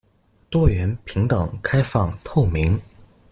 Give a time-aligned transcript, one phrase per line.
[0.49, 2.81] 多元、平等、開放、透明